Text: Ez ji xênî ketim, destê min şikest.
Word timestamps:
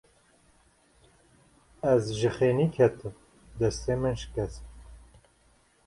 Ez 1.93 2.03
ji 2.17 2.29
xênî 2.35 2.67
ketim, 2.75 3.13
destê 3.59 3.93
min 4.01 4.15
şikest. 4.21 4.63